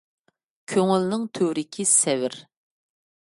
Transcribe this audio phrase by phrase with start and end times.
[0.71, 2.39] كۆڭۈلنىڭ تۆۋرۈكى سەۋر.